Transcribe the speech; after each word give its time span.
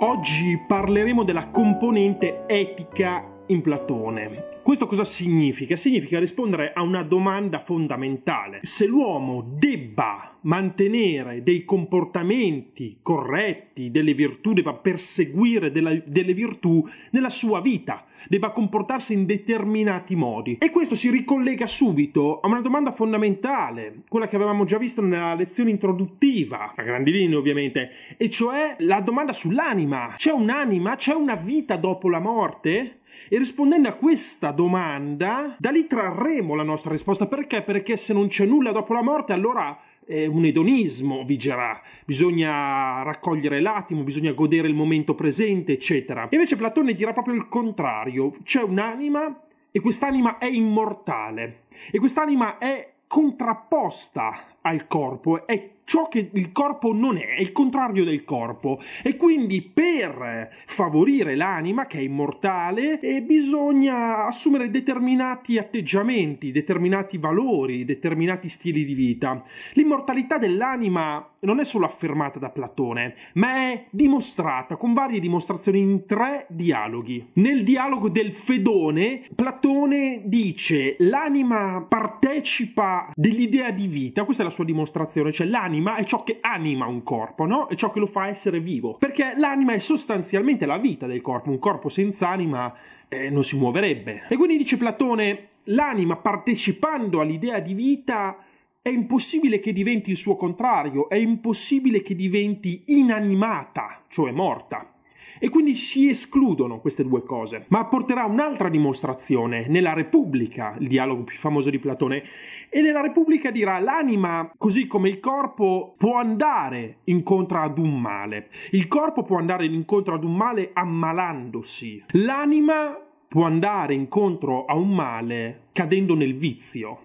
Oggi 0.00 0.56
parleremo 0.64 1.24
della 1.24 1.48
componente 1.48 2.44
etica 2.46 3.42
in 3.46 3.62
Platone. 3.62 4.60
Questo 4.62 4.86
cosa 4.86 5.04
significa? 5.04 5.74
Significa 5.74 6.20
rispondere 6.20 6.72
a 6.72 6.82
una 6.82 7.02
domanda 7.02 7.58
fondamentale. 7.58 8.60
Se 8.62 8.86
l'uomo 8.86 9.42
debba 9.58 10.36
mantenere 10.42 11.42
dei 11.42 11.64
comportamenti 11.64 12.98
corretti, 13.02 13.90
delle 13.90 14.14
virtù, 14.14 14.52
debba 14.52 14.74
perseguire 14.74 15.72
della, 15.72 15.92
delle 16.06 16.32
virtù 16.32 16.86
nella 17.10 17.30
sua 17.30 17.60
vita, 17.60 18.04
debba 18.26 18.50
comportarsi 18.50 19.14
in 19.14 19.26
determinati 19.26 20.16
modi. 20.16 20.56
E 20.60 20.70
questo 20.70 20.94
si 20.94 21.10
ricollega 21.10 21.66
subito 21.66 22.40
a 22.40 22.46
una 22.48 22.60
domanda 22.60 22.90
fondamentale, 22.90 24.02
quella 24.08 24.26
che 24.26 24.36
avevamo 24.36 24.64
già 24.64 24.78
visto 24.78 25.02
nella 25.02 25.34
lezione 25.34 25.70
introduttiva, 25.70 26.74
a 26.76 26.82
grandi 26.82 27.10
linee 27.10 27.36
ovviamente, 27.36 27.90
e 28.16 28.28
cioè 28.30 28.76
la 28.80 29.00
domanda 29.00 29.32
sull'anima. 29.32 30.14
C'è 30.16 30.32
un'anima? 30.32 30.96
C'è 30.96 31.14
una 31.14 31.36
vita 31.36 31.76
dopo 31.76 32.08
la 32.08 32.20
morte? 32.20 33.00
E 33.28 33.36
rispondendo 33.36 33.88
a 33.88 33.94
questa 33.94 34.52
domanda, 34.52 35.56
da 35.58 35.70
lì 35.70 35.86
trarremo 35.86 36.54
la 36.54 36.62
nostra 36.62 36.92
risposta. 36.92 37.26
Perché? 37.26 37.62
Perché 37.62 37.96
se 37.96 38.12
non 38.12 38.28
c'è 38.28 38.46
nulla 38.46 38.72
dopo 38.72 38.92
la 38.92 39.02
morte, 39.02 39.32
allora 39.32 39.76
eh, 40.08 40.26
un 40.26 40.44
edonismo 40.44 41.22
vigerà. 41.24 41.80
Bisogna 42.04 43.02
raccogliere 43.02 43.60
l'attimo, 43.60 44.02
bisogna 44.02 44.32
godere 44.32 44.66
il 44.66 44.74
momento 44.74 45.14
presente, 45.14 45.72
eccetera. 45.72 46.28
E 46.28 46.34
invece 46.36 46.56
Platone 46.56 46.94
dirà 46.94 47.12
proprio 47.12 47.34
il 47.34 47.46
contrario. 47.48 48.32
C'è 48.42 48.62
un'anima 48.62 49.42
e 49.70 49.80
quest'anima 49.80 50.38
è 50.38 50.46
immortale. 50.46 51.64
E 51.92 51.98
quest'anima 51.98 52.58
è 52.58 52.94
contrapposta 53.06 54.56
al 54.62 54.86
corpo, 54.86 55.46
è 55.46 55.70
ciò 55.88 56.06
che 56.06 56.28
il 56.30 56.52
corpo 56.52 56.92
non 56.92 57.16
è, 57.16 57.36
è 57.36 57.40
il 57.40 57.50
contrario 57.50 58.04
del 58.04 58.22
corpo. 58.24 58.78
E 59.02 59.16
quindi 59.16 59.62
per 59.62 60.50
favorire 60.66 61.34
l'anima, 61.34 61.86
che 61.86 61.98
è 61.98 62.02
immortale, 62.02 63.00
eh, 63.00 63.22
bisogna 63.22 64.26
assumere 64.26 64.70
determinati 64.70 65.56
atteggiamenti, 65.56 66.52
determinati 66.52 67.16
valori, 67.16 67.86
determinati 67.86 68.50
stili 68.50 68.84
di 68.84 68.92
vita. 68.92 69.42
L'immortalità 69.72 70.36
dell'anima 70.36 71.26
non 71.40 71.60
è 71.60 71.64
solo 71.64 71.86
affermata 71.86 72.38
da 72.38 72.50
Platone, 72.50 73.14
ma 73.34 73.70
è 73.70 73.86
dimostrata 73.90 74.76
con 74.76 74.92
varie 74.92 75.20
dimostrazioni 75.20 75.80
in 75.80 76.04
tre 76.04 76.46
dialoghi. 76.50 77.30
Nel 77.34 77.62
dialogo 77.62 78.08
del 78.10 78.32
Fedone, 78.32 79.22
Platone 79.34 80.22
dice 80.24 80.96
l'anima 80.98 81.86
partecipa 81.88 83.12
dell'idea 83.14 83.70
di 83.70 83.86
vita, 83.86 84.24
questa 84.24 84.42
è 84.42 84.46
la 84.46 84.52
sua 84.52 84.64
dimostrazione, 84.64 85.32
cioè 85.32 85.46
l'anima 85.46 85.76
è 85.96 86.04
ciò 86.04 86.24
che 86.24 86.38
anima 86.40 86.86
un 86.86 87.02
corpo, 87.02 87.44
no? 87.44 87.68
È 87.68 87.74
ciò 87.74 87.90
che 87.90 87.98
lo 87.98 88.06
fa 88.06 88.28
essere 88.28 88.60
vivo, 88.60 88.94
perché 88.94 89.34
l'anima 89.36 89.72
è 89.72 89.78
sostanzialmente 89.78 90.66
la 90.66 90.78
vita 90.78 91.06
del 91.06 91.20
corpo, 91.20 91.50
un 91.50 91.58
corpo 91.58 91.88
senza 91.88 92.28
anima 92.28 92.74
eh, 93.08 93.30
non 93.30 93.42
si 93.42 93.56
muoverebbe. 93.56 94.24
E 94.28 94.36
quindi 94.36 94.56
dice 94.56 94.76
Platone, 94.76 95.48
l'anima 95.64 96.16
partecipando 96.16 97.20
all'idea 97.20 97.60
di 97.60 97.74
vita 97.74 98.44
è 98.80 98.88
impossibile 98.88 99.58
che 99.58 99.72
diventi 99.72 100.10
il 100.10 100.16
suo 100.16 100.36
contrario, 100.36 101.08
è 101.08 101.16
impossibile 101.16 102.00
che 102.00 102.14
diventi 102.14 102.84
inanimata, 102.86 104.04
cioè 104.08 104.32
morta. 104.32 104.92
E 105.38 105.48
quindi 105.48 105.74
si 105.74 106.08
escludono 106.08 106.80
queste 106.80 107.04
due 107.04 107.22
cose. 107.22 107.66
Ma 107.68 107.86
porterà 107.86 108.24
un'altra 108.24 108.68
dimostrazione 108.68 109.66
nella 109.68 109.92
Repubblica, 109.92 110.76
il 110.78 110.88
dialogo 110.88 111.24
più 111.24 111.36
famoso 111.36 111.70
di 111.70 111.78
Platone, 111.78 112.22
e 112.68 112.80
nella 112.80 113.00
Repubblica 113.00 113.50
dirà 113.50 113.78
l'anima, 113.78 114.52
così 114.56 114.86
come 114.86 115.08
il 115.08 115.20
corpo, 115.20 115.92
può 115.96 116.16
andare 116.18 116.98
incontro 117.04 117.58
ad 117.60 117.78
un 117.78 118.00
male. 118.00 118.48
Il 118.70 118.88
corpo 118.88 119.22
può 119.22 119.38
andare 119.38 119.66
incontro 119.66 120.14
ad 120.14 120.24
un 120.24 120.34
male 120.34 120.70
ammalandosi. 120.72 122.04
L'anima 122.12 122.98
può 123.28 123.44
andare 123.44 123.94
incontro 123.94 124.64
a 124.64 124.74
un 124.74 124.90
male 124.90 125.68
cadendo 125.72 126.14
nel 126.14 126.36
vizio. 126.36 127.00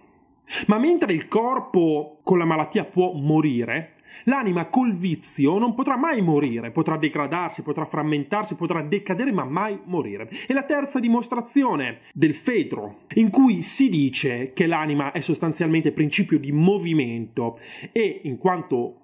Ma 0.68 0.78
mentre 0.78 1.14
il 1.14 1.28
corpo 1.28 2.20
con 2.24 2.38
la 2.38 2.46
malattia 2.46 2.86
può 2.86 3.14
morire, 3.14 3.96
l'anima 4.26 4.66
col 4.66 4.94
vizio 4.94 5.58
non 5.58 5.74
potrà 5.76 5.98
mai 5.98 6.22
morire, 6.22 6.72
potrà 6.72 6.98
degradarsi, 6.98 7.64
potrà 7.64 7.86
frammentarsi, 7.86 8.56
potrà 8.56 8.82
decadere, 8.82 9.32
ma 9.32 9.44
mai 9.44 9.80
morire. 9.86 10.30
E 10.48 10.54
la 10.54 10.64
terza 10.64 11.00
dimostrazione 11.00 12.00
del 12.14 12.34
Fedro, 12.34 13.02
in 13.16 13.30
cui 13.30 13.62
si 13.62 13.90
dice 13.90 14.54
che 14.54 14.68
l'anima 14.68 15.12
è 15.12 15.22
sostanzialmente 15.22 15.92
principio 15.92 16.40
di 16.40 16.52
movimento 16.52 17.60
e 17.92 18.22
in 18.24 18.38
quanto 18.38 19.03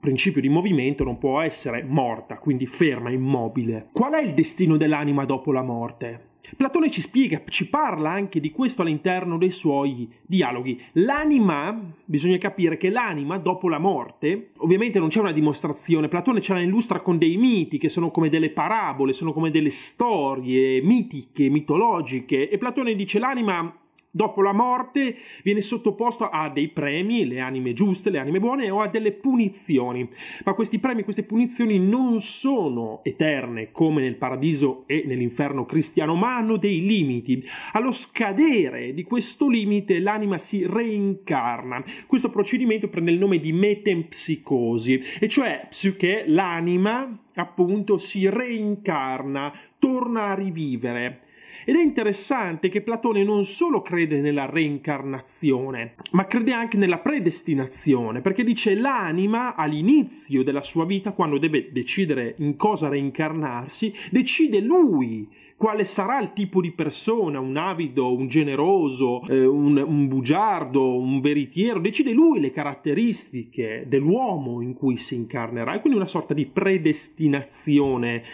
principio 0.00 0.40
di 0.40 0.48
movimento 0.48 1.04
non 1.04 1.18
può 1.18 1.40
essere 1.40 1.82
morta, 1.82 2.38
quindi 2.38 2.66
ferma, 2.66 3.10
immobile. 3.10 3.88
Qual 3.92 4.12
è 4.12 4.22
il 4.22 4.34
destino 4.34 4.76
dell'anima 4.76 5.24
dopo 5.24 5.52
la 5.52 5.62
morte? 5.62 6.30
Platone 6.56 6.90
ci 6.90 7.00
spiega, 7.00 7.42
ci 7.48 7.68
parla 7.68 8.10
anche 8.10 8.40
di 8.40 8.50
questo 8.50 8.82
all'interno 8.82 9.38
dei 9.38 9.50
suoi 9.50 10.08
dialoghi. 10.26 10.80
L'anima, 10.94 11.94
bisogna 12.04 12.36
capire 12.38 12.76
che 12.76 12.90
l'anima 12.90 13.38
dopo 13.38 13.68
la 13.68 13.78
morte, 13.78 14.50
ovviamente 14.58 14.98
non 14.98 15.08
c'è 15.08 15.20
una 15.20 15.32
dimostrazione, 15.32 16.08
Platone 16.08 16.40
ce 16.40 16.52
la 16.52 16.60
illustra 16.60 17.00
con 17.00 17.16
dei 17.16 17.36
miti 17.36 17.78
che 17.78 17.88
sono 17.88 18.10
come 18.10 18.28
delle 18.28 18.50
parabole, 18.50 19.12
sono 19.12 19.32
come 19.32 19.50
delle 19.50 19.70
storie 19.70 20.82
mitiche, 20.82 21.48
mitologiche, 21.48 22.48
e 22.48 22.58
Platone 22.58 22.94
dice 22.94 23.18
l'anima 23.18 23.74
dopo 24.12 24.42
la 24.42 24.52
morte 24.52 25.16
viene 25.42 25.62
sottoposto 25.62 26.28
a 26.28 26.50
dei 26.50 26.68
premi, 26.68 27.26
le 27.26 27.40
anime 27.40 27.72
giuste, 27.72 28.10
le 28.10 28.18
anime 28.18 28.38
buone, 28.38 28.70
o 28.70 28.80
a 28.80 28.88
delle 28.88 29.12
punizioni. 29.12 30.08
Ma 30.44 30.54
questi 30.54 30.78
premi, 30.78 31.02
queste 31.02 31.24
punizioni 31.24 31.78
non 31.80 32.20
sono 32.20 33.00
eterne 33.02 33.72
come 33.72 34.02
nel 34.02 34.16
paradiso 34.16 34.84
e 34.86 35.02
nell'inferno 35.06 35.64
cristiano, 35.64 36.14
ma 36.14 36.36
hanno 36.36 36.58
dei 36.58 36.80
limiti. 36.82 37.42
Allo 37.72 37.90
scadere 37.90 38.92
di 38.92 39.02
questo 39.02 39.48
limite 39.48 39.98
l'anima 39.98 40.38
si 40.38 40.66
reincarna. 40.66 41.82
Questo 42.06 42.30
procedimento 42.30 42.88
prende 42.88 43.10
il 43.10 43.18
nome 43.18 43.38
di 43.38 43.52
metempsicosi, 43.52 45.00
e 45.18 45.28
cioè 45.28 45.68
che 45.96 46.24
l'anima 46.26 47.18
appunto 47.34 47.96
si 47.96 48.28
reincarna, 48.28 49.52
torna 49.78 50.26
a 50.26 50.34
rivivere. 50.34 51.21
Ed 51.64 51.76
è 51.76 51.80
interessante 51.80 52.68
che 52.68 52.80
Platone 52.80 53.22
non 53.22 53.44
solo 53.44 53.82
crede 53.82 54.20
nella 54.20 54.46
reincarnazione, 54.46 55.94
ma 56.12 56.26
crede 56.26 56.52
anche 56.52 56.76
nella 56.76 56.98
predestinazione, 56.98 58.20
perché 58.20 58.42
dice 58.42 58.74
l'anima 58.74 59.54
all'inizio 59.54 60.42
della 60.42 60.62
sua 60.62 60.84
vita, 60.84 61.12
quando 61.12 61.38
deve 61.38 61.70
decidere 61.70 62.34
in 62.38 62.56
cosa 62.56 62.88
reincarnarsi, 62.88 63.92
decide 64.10 64.60
lui 64.60 65.28
quale 65.62 65.84
sarà 65.84 66.20
il 66.20 66.32
tipo 66.32 66.60
di 66.60 66.72
persona, 66.72 67.38
un 67.38 67.56
avido, 67.56 68.12
un 68.12 68.26
generoso, 68.26 69.22
eh, 69.28 69.46
un, 69.46 69.76
un, 69.76 70.08
bugiardo, 70.08 70.98
un 70.98 71.20
veritiero, 71.20 71.78
decide 71.78 72.10
lui 72.10 72.40
le 72.40 72.50
caratteristiche 72.50 73.84
dell'uomo 73.86 74.60
in 74.60 74.74
cui 74.74 74.96
si 74.96 75.14
incarnerà, 75.14 75.74
e 75.74 75.78
quindi 75.78 76.00
una 76.00 76.08
sorta 76.08 76.34
di 76.34 76.46
predestinazione 76.46 78.24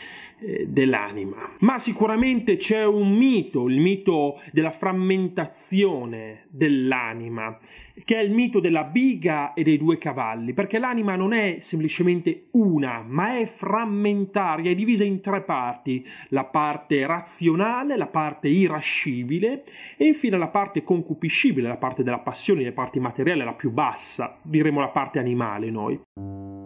dell'anima. 0.66 1.50
Ma 1.60 1.78
sicuramente 1.78 2.56
c'è 2.56 2.84
un 2.84 3.16
mito, 3.16 3.68
il 3.68 3.80
mito 3.80 4.40
della 4.52 4.70
frammentazione 4.70 6.46
dell'anima, 6.48 7.58
che 8.04 8.16
è 8.16 8.22
il 8.22 8.30
mito 8.30 8.60
della 8.60 8.84
biga 8.84 9.52
e 9.54 9.62
dei 9.62 9.76
due 9.76 9.98
cavalli, 9.98 10.52
perché 10.52 10.78
l'anima 10.78 11.16
non 11.16 11.32
è 11.32 11.56
semplicemente 11.58 12.46
una, 12.52 13.04
ma 13.06 13.38
è 13.38 13.46
frammentaria, 13.46 14.70
è 14.70 14.74
divisa 14.74 15.04
in 15.04 15.20
tre 15.20 15.42
parti, 15.42 16.06
la 16.28 16.44
parte 16.44 17.06
razionale, 17.06 17.96
la 17.96 18.06
parte 18.06 18.48
irascibile 18.48 19.64
e 19.96 20.06
infine 20.06 20.38
la 20.38 20.48
parte 20.48 20.82
concupiscibile, 20.82 21.68
la 21.68 21.76
parte 21.76 22.02
della 22.02 22.20
passione, 22.20 22.64
la 22.64 22.72
parte 22.72 23.00
materiale, 23.00 23.44
la 23.44 23.54
più 23.54 23.70
bassa, 23.70 24.38
diremo 24.42 24.80
la 24.80 24.88
parte 24.88 25.18
animale 25.18 25.70
noi. 25.70 26.57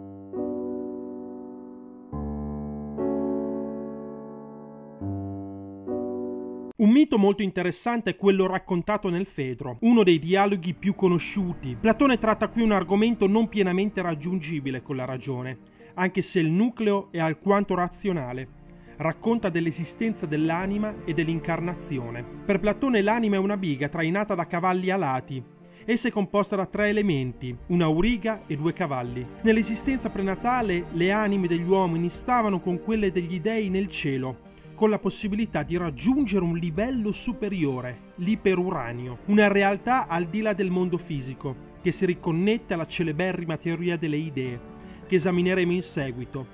Un 6.83 6.89
mito 6.89 7.17
molto 7.17 7.43
interessante 7.43 8.09
è 8.09 8.15
quello 8.17 8.45
raccontato 8.45 9.09
nel 9.09 9.25
Fedro, 9.25 9.77
uno 9.83 10.03
dei 10.03 10.19
dialoghi 10.19 10.73
più 10.73 10.95
conosciuti. 10.95 11.77
Platone 11.79 12.17
tratta 12.17 12.49
qui 12.49 12.61
un 12.61 12.73
argomento 12.73 13.25
non 13.25 13.47
pienamente 13.47 14.01
raggiungibile 14.01 14.81
con 14.81 14.97
la 14.97 15.05
ragione, 15.05 15.59
anche 15.93 16.21
se 16.21 16.41
il 16.41 16.51
nucleo 16.51 17.07
è 17.11 17.19
alquanto 17.19 17.73
razionale. 17.73 18.49
Racconta 18.97 19.47
dell'esistenza 19.47 20.25
dell'anima 20.25 21.05
e 21.05 21.13
dell'incarnazione. 21.13 22.21
Per 22.45 22.59
Platone 22.59 23.01
l'anima 23.01 23.37
è 23.37 23.39
una 23.39 23.55
biga 23.55 23.87
trainata 23.87 24.35
da 24.35 24.45
cavalli 24.45 24.89
alati, 24.89 25.41
Essa 25.85 26.07
è 26.07 26.11
composta 26.11 26.55
da 26.55 26.65
tre 26.65 26.87
elementi, 26.87 27.53
una 27.67 27.85
auriga 27.85 28.43
e 28.47 28.55
due 28.55 28.71
cavalli. 28.71 29.25
Nell'esistenza 29.41 30.09
prenatale 30.09 30.85
le 30.93 31.11
anime 31.11 31.47
degli 31.47 31.67
uomini 31.67 32.07
stavano 32.07 32.61
con 32.61 32.79
quelle 32.81 33.11
degli 33.11 33.41
dei 33.41 33.69
nel 33.69 33.89
cielo, 33.89 34.51
con 34.83 34.91
la 34.91 34.99
possibilità 34.99 35.63
di 35.63 35.77
raggiungere 35.77 36.43
un 36.43 36.57
livello 36.57 37.13
superiore, 37.13 38.11
l'iperuranio, 38.15 39.19
una 39.27 39.47
realtà 39.47 40.07
al 40.07 40.25
di 40.25 40.41
là 40.41 40.51
del 40.51 40.71
mondo 40.71 40.97
fisico, 40.97 41.55
che 41.81 41.93
si 41.93 42.05
riconnette 42.05 42.73
alla 42.73 42.85
celeberrima 42.85 43.55
teoria 43.55 43.95
delle 43.95 44.17
idee, 44.17 44.59
che 45.07 45.15
esamineremo 45.15 45.71
in 45.71 45.81
seguito, 45.81 46.45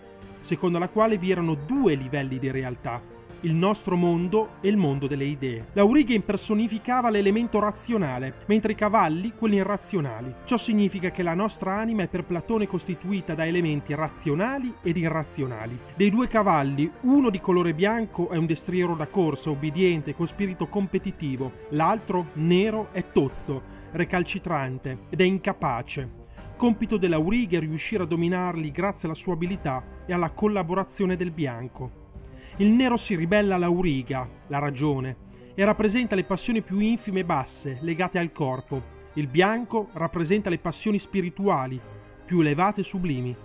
secondo 0.42 0.78
la 0.78 0.90
quale 0.90 1.18
vi 1.18 1.31
erano 1.31 1.56
due 1.56 1.96
livelli 1.96 2.38
di 2.38 2.52
realtà, 2.52 3.02
il 3.42 3.54
nostro 3.54 3.96
mondo 3.96 4.56
e 4.62 4.70
il 4.70 4.78
mondo 4.78 5.08
delle 5.08 5.26
idee. 5.26 5.68
L'Auriga 5.74 6.14
impersonificava 6.14 7.10
l'elemento 7.10 7.60
razionale, 7.60 8.36
mentre 8.48 8.74
i 8.74 8.76
cavalli 8.76 9.34
quelli 9.38 9.58
irrazionali. 9.58 10.34
Ciò 10.46 10.58
significa 10.58 11.12
che 11.12 11.24
la 11.24 11.34
nostra 11.34 11.76
anima 11.76 12.04
è 12.04 12.08
per 12.08 12.26
Platone 12.26 12.68
costituita 12.68 13.36
da 13.36 13.46
elementi 13.46 13.94
razionali 13.96 14.74
ed 14.82 14.98
irrazionali. 14.98 15.80
Dei 15.96 16.10
due 16.10 16.28
cavalli, 16.28 16.92
uno 17.02 17.30
di 17.30 17.40
colore 17.40 17.74
bianco 17.74 18.30
è 18.30 18.38
un 18.38 18.46
destriero 18.46 18.96
da 18.96 19.08
corsa, 19.08 19.50
obbediente, 19.50 20.16
con 20.16 20.28
spirito 20.28 20.68
competitivo, 20.68 21.52
l'altro, 21.70 22.28
nero, 22.34 22.90
è 22.92 23.12
tozzo, 23.12 23.62
recalcitrante 23.92 25.06
ed 25.10 25.22
è 25.22 25.24
incapace. 25.24 26.28
Compito 26.56 26.98
dell'Auriga 26.98 27.58
è 27.58 27.62
riuscire 27.62 28.04
a 28.04 28.06
dominarli 28.06 28.70
grazie 28.72 29.08
alla 29.08 29.16
sua 29.16 29.34
abilità 29.34 29.82
e 30.06 30.12
alla 30.14 30.32
collaborazione 30.32 31.16
del 31.16 31.32
bianco. 31.32 32.09
Il 32.57 32.72
nero 32.72 32.98
si 32.98 33.16
ribella 33.16 33.56
all'auriga, 33.56 34.28
la 34.48 34.60
ragione, 34.60 35.28
e 35.56 35.66
rappresenta 35.66 36.16
le 36.16 36.24
passioni 36.24 36.62
più 36.62 36.80
infime 36.80 37.22
e 37.22 37.25
basse, 37.25 37.80
legate 37.81 38.18
al 38.18 38.31
corpo. 38.31 38.98
Il 39.13 39.28
bianco 39.28 39.90
rappresenta 39.94 40.50
le 40.50 40.57
passioni 40.57 41.00
spirituali, 41.00 41.80
più 42.25 42.40
elevate 42.40 42.81
e 42.81 42.84
sublimi. 42.84 43.36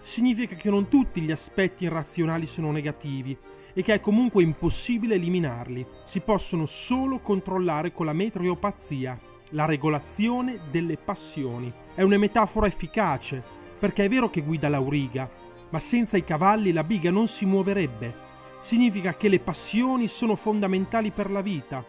Significa 0.00 0.54
che 0.54 0.70
non 0.70 0.88
tutti 0.88 1.20
gli 1.20 1.30
aspetti 1.30 1.84
irrazionali 1.84 2.46
sono 2.46 2.70
negativi 2.70 3.36
e 3.72 3.82
che 3.82 3.94
è 3.94 4.00
comunque 4.00 4.42
impossibile 4.42 5.14
eliminarli. 5.14 5.86
Si 6.04 6.20
possono 6.20 6.66
solo 6.66 7.20
controllare 7.20 7.92
con 7.92 8.06
la 8.06 8.12
metriopazia, 8.12 9.18
la 9.50 9.66
regolazione 9.66 10.60
delle 10.70 10.96
passioni. 10.96 11.72
È 11.94 12.02
una 12.02 12.18
metafora 12.18 12.66
efficace, 12.66 13.42
perché 13.78 14.04
è 14.04 14.08
vero 14.08 14.30
che 14.30 14.42
guida 14.42 14.68
l'auriga, 14.68 15.30
ma 15.70 15.78
senza 15.78 16.16
i 16.16 16.24
cavalli 16.24 16.72
la 16.72 16.84
biga 16.84 17.10
non 17.10 17.26
si 17.26 17.44
muoverebbe 17.44 18.24
significa 18.66 19.14
che 19.14 19.28
le 19.28 19.38
passioni 19.38 20.08
sono 20.08 20.34
fondamentali 20.34 21.12
per 21.12 21.30
la 21.30 21.40
vita. 21.40 21.84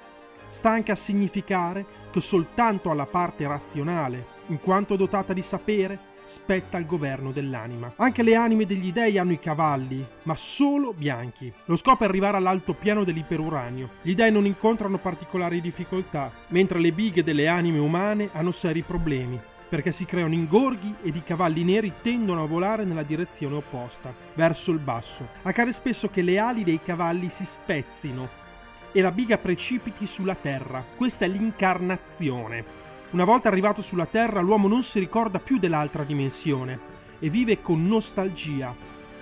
Sta 0.48 0.70
anche 0.70 0.92
a 0.92 0.96
significare 0.96 1.84
che 2.12 2.22
soltanto 2.22 2.92
alla 2.92 3.08
parte 3.08 3.48
razionale, 3.48 4.36
in 4.48 4.60
quanto 4.60 4.96
dotata 4.96 5.34
di 5.34 5.42
sapere, 5.42 6.00
spetta 6.26 6.78
il 6.78 6.86
governo 6.86 7.32
dell'anima. 7.32 7.94
Anche 7.96 8.22
le 8.22 8.36
anime 8.36 8.68
degli 8.68 8.92
dei 8.92 9.18
hanno 9.18 9.32
i 9.32 9.40
cavalli, 9.40 10.06
ma 10.24 10.36
solo 10.36 10.94
bianchi. 10.94 11.52
Lo 11.66 11.76
scopo 11.76 12.04
è 12.04 12.08
arrivare 12.08 12.38
all'altopiano 12.38 13.04
dell'iperuranio. 13.04 13.90
Gli 14.04 14.14
dei 14.14 14.32
non 14.32 14.46
incontrano 14.46 15.00
particolari 15.00 15.62
difficoltà, 15.62 16.32
mentre 16.50 16.80
le 16.80 16.92
bighe 16.92 17.24
delle 17.24 17.48
anime 17.48 17.80
umane 17.80 18.30
hanno 18.34 18.52
seri 18.52 18.84
problemi 18.84 19.40
perché 19.70 19.92
si 19.92 20.06
creano 20.06 20.34
ingorghi 20.34 20.96
ed 21.04 21.16
i 21.16 21.24
cavalli 21.24 21.64
neri 21.64 21.94
tendono 22.02 22.44
a 22.44 22.48
volare 22.48 22.86
nella 22.86 23.04
direzione 23.04 23.56
opposta, 23.56 24.14
verso 24.34 24.72
il 24.72 24.80
basso. 24.80 25.28
Accade 25.42 25.72
spesso 25.72 26.10
che 26.10 26.22
le 26.22 26.40
ali 26.40 26.64
dei 26.64 26.82
cavalli 26.82 27.30
si 27.30 27.46
spezzino 27.46 28.46
e 28.92 29.02
la 29.02 29.12
biga 29.12 29.38
precipiti 29.38 30.06
sulla 30.06 30.36
terra. 30.36 30.84
Questa 30.96 31.26
è 31.26 31.28
l'incarnazione. 31.28 32.86
Una 33.12 33.26
volta 33.26 33.50
arrivato 33.50 33.82
sulla 33.82 34.06
terra, 34.06 34.42
l'uomo 34.42 34.68
non 34.68 34.84
si 34.84 35.00
ricorda 35.00 35.40
più 35.40 35.60
dell'altra 35.60 36.04
dimensione 36.04 36.80
e 37.20 37.30
vive 37.30 37.62
con 37.62 37.86
nostalgia. 37.86 38.76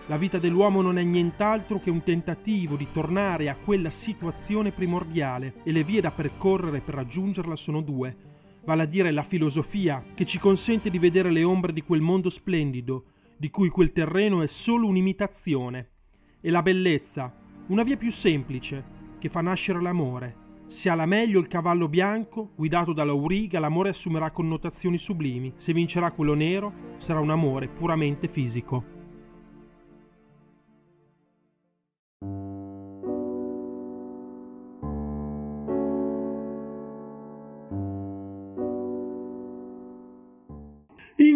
La 0.08 0.18
vita 0.18 0.38
dell'uomo 0.38 0.82
non 0.82 1.00
è 1.00 1.04
nient'altro 1.04 1.80
che 1.80 1.90
un 1.90 2.04
tentativo 2.04 2.76
di 2.76 2.88
tornare 2.92 3.50
a 3.50 3.56
quella 3.56 3.90
situazione 3.90 4.72
primordiale 4.72 5.56
e 5.64 5.72
le 5.72 5.84
vie 5.84 6.02
da 6.02 6.12
percorrere 6.12 6.82
per 6.82 6.94
raggiungerla 6.94 7.56
sono 7.56 7.82
due 7.82 8.34
vale 8.66 8.84
a 8.84 8.86
dire 8.86 9.12
la 9.12 9.24
filosofia, 9.24 10.04
che 10.14 10.26
ci 10.26 10.40
consente 10.40 10.90
di 10.90 11.00
vedere 11.00 11.32
le 11.32 11.44
ombre 11.44 11.72
di 11.72 11.84
quel 11.84 12.02
mondo 12.02 12.30
splendido, 12.30 13.06
di 13.38 13.50
cui 13.50 13.70
quel 13.70 13.92
terreno 13.92 14.42
è 14.42 14.48
solo 14.48 14.88
un'imitazione, 14.88 15.90
e 16.42 16.50
la 16.50 16.62
bellezza, 16.62 17.34
una 17.68 17.84
via 17.84 17.98
più 17.98 18.12
semplice, 18.12 18.84
che 19.20 19.30
fa 19.30 19.42
nascere 19.42 19.82
l'amore. 19.82 20.44
Se 20.68 20.90
ha 20.90 20.96
la 20.96 21.06
meglio 21.06 21.40
il 21.40 21.48
cavallo 21.48 21.88
bianco, 21.88 22.52
guidato 22.56 22.92
dall'auriga, 22.92 23.60
l'amore 23.60 23.90
assumerà 23.90 24.32
connotazioni 24.32 24.98
sublimi. 24.98 25.54
Se 25.56 25.74
vincerà 25.74 26.12
quello 26.12 26.34
nero, 26.34 26.74
sarà 26.98 27.20
un 27.20 27.30
amore 27.30 27.68
puramente 27.68 28.28
fisico. 28.28 28.95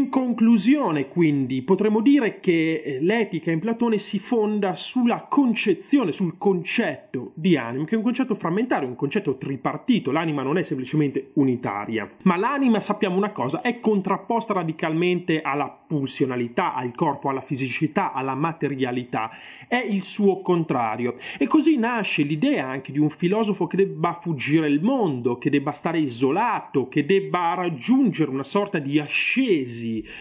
Conclusione, 0.09 1.07
quindi, 1.07 1.61
potremmo 1.61 2.01
dire 2.01 2.39
che 2.39 2.81
eh, 2.83 2.99
l'etica 3.01 3.51
in 3.51 3.59
Platone 3.59 3.97
si 3.97 4.19
fonda 4.19 4.75
sulla 4.75 5.27
concezione, 5.29 6.11
sul 6.11 6.37
concetto 6.37 7.31
di 7.35 7.57
anima, 7.57 7.85
che 7.85 7.95
è 7.95 7.97
un 7.97 8.03
concetto 8.03 8.35
frammentario, 8.35 8.87
un 8.87 8.95
concetto 8.95 9.37
tripartito. 9.37 10.11
L'anima 10.11 10.43
non 10.43 10.57
è 10.57 10.63
semplicemente 10.63 11.31
unitaria, 11.33 12.09
ma 12.23 12.37
l'anima, 12.37 12.79
sappiamo 12.79 13.17
una 13.17 13.31
cosa, 13.31 13.61
è 13.61 13.79
contrapposta 13.79 14.53
radicalmente 14.53 15.41
alla 15.41 15.69
pulsionalità, 15.69 16.73
al 16.73 16.93
corpo, 16.93 17.29
alla 17.29 17.41
fisicità, 17.41 18.13
alla 18.13 18.35
materialità. 18.35 19.29
È 19.67 19.77
il 19.77 20.03
suo 20.03 20.41
contrario. 20.41 21.15
E 21.37 21.47
così 21.47 21.77
nasce 21.77 22.23
l'idea 22.23 22.67
anche 22.67 22.91
di 22.91 22.99
un 22.99 23.09
filosofo 23.09 23.67
che 23.67 23.77
debba 23.77 24.17
fuggire 24.19 24.67
il 24.67 24.81
mondo, 24.81 25.37
che 25.37 25.49
debba 25.49 25.71
stare 25.71 25.99
isolato, 25.99 26.87
che 26.87 27.05
debba 27.05 27.53
raggiungere 27.53 28.31
una 28.31 28.43
sorta 28.43 28.79
di 28.79 28.99
ascesa 28.99 29.67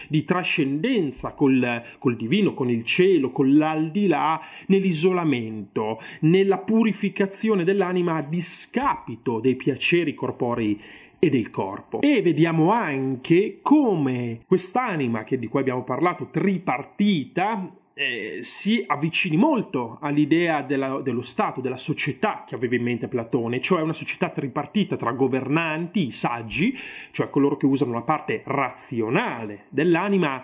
di 0.07 0.23
trascendenza 0.23 1.33
col, 1.33 1.83
col 1.97 2.15
divino, 2.15 2.53
con 2.53 2.69
il 2.69 2.83
cielo, 2.83 3.31
con 3.31 3.55
l'aldilà, 3.55 4.39
nell'isolamento, 4.67 5.99
nella 6.21 6.59
purificazione 6.59 7.63
dell'anima 7.63 8.15
a 8.15 8.21
discapito 8.21 9.39
dei 9.39 9.55
piaceri 9.55 10.13
corporei 10.13 10.79
e 11.19 11.29
del 11.29 11.49
corpo. 11.49 12.01
E 12.01 12.21
vediamo 12.21 12.71
anche 12.71 13.59
come 13.61 14.41
quest'anima 14.47 15.23
che, 15.23 15.37
di 15.37 15.47
cui 15.47 15.59
abbiamo 15.59 15.83
parlato, 15.83 16.29
tripartita, 16.31 17.75
eh, 17.99 18.39
si 18.43 18.81
avvicini 18.87 19.35
molto 19.35 19.97
all'idea 19.99 20.61
della, 20.61 21.01
dello 21.01 21.21
Stato, 21.21 21.59
della 21.59 21.75
società 21.75 22.45
che 22.47 22.55
aveva 22.55 22.75
in 22.75 22.83
mente 22.83 23.09
Platone, 23.09 23.59
cioè 23.59 23.81
una 23.81 23.91
società 23.91 24.29
tripartita 24.29 24.95
tra 24.95 25.11
governanti, 25.11 26.05
i 26.05 26.11
saggi, 26.11 26.73
cioè 27.11 27.29
coloro 27.29 27.57
che 27.57 27.65
usano 27.65 27.91
la 27.91 28.03
parte 28.03 28.41
razionale 28.45 29.65
dell'anima, 29.67 30.41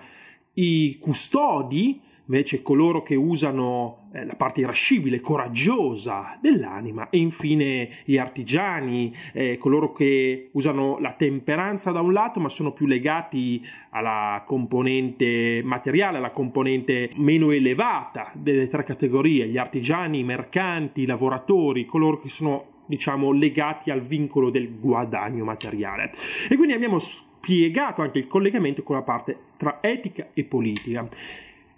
i 0.56 0.98
custodi, 1.00 2.02
invece 2.28 2.62
coloro 2.62 3.04
che 3.04 3.16
usano 3.16 4.10
eh, 4.14 4.26
la 4.26 4.36
parte 4.36 4.62
irascibile, 4.62 5.22
coraggiosa 5.22 6.38
dell'anima 6.42 7.10
e 7.10 7.18
infine 7.18 7.90
gli 8.04 8.18
artigiani, 8.18 9.14
eh, 9.34 9.58
coloro 9.58 9.92
che 9.92 10.50
usano 10.54 10.98
la 11.00 11.14
temperanza 11.14 11.92
da 11.92 12.02
un 12.02 12.14
lato 12.14 12.40
ma 12.40 12.50
sono 12.50 12.74
più 12.74 12.86
legati 12.86 13.64
alla 13.92 14.44
componente 14.46 15.62
materiale, 15.64 16.18
alla 16.18 16.32
componente 16.32 17.12
meno 17.16 17.52
elevata 17.52 18.32
delle 18.34 18.68
tre 18.68 18.84
categorie, 18.84 19.48
gli 19.48 19.58
artigiani, 19.58 20.20
i 20.20 20.24
mercanti, 20.24 21.02
i 21.02 21.06
lavoratori, 21.06 21.86
coloro 21.86 22.20
che 22.20 22.30
sono 22.30 22.74
diciamo 22.88 23.32
legati 23.32 23.90
al 23.90 24.02
vincolo 24.02 24.50
del 24.50 24.80
guadagno 24.80 25.44
materiale. 25.44 26.12
E 26.50 26.56
quindi 26.56 26.74
abbiamo 26.74 27.00
spiegato 27.00 28.02
anche 28.02 28.20
il 28.20 28.28
collegamento 28.28 28.84
con 28.84 28.96
la 28.96 29.02
parte 29.02 29.38
tra 29.58 29.80
etica 29.82 30.30
e 30.34 30.44
politica. 30.44 31.08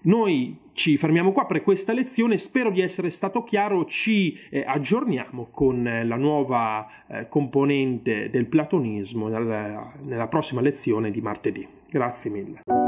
Noi 0.01 0.57
ci 0.73 0.95
fermiamo 0.95 1.31
qua 1.31 1.45
per 1.45 1.63
questa 1.63 1.91
lezione, 1.91 2.37
spero 2.37 2.69
di 2.69 2.81
essere 2.81 3.09
stato 3.09 3.43
chiaro, 3.43 3.85
ci 3.85 4.37
eh, 4.49 4.63
aggiorniamo 4.65 5.47
con 5.51 5.87
eh, 5.87 6.05
la 6.05 6.15
nuova 6.15 6.87
eh, 7.07 7.27
componente 7.27 8.29
del 8.29 8.45
platonismo 8.45 9.27
nella, 9.27 9.91
nella 10.03 10.27
prossima 10.27 10.61
lezione 10.61 11.09
di 11.09 11.21
martedì. 11.21 11.67
Grazie 11.89 12.31
mille. 12.31 12.86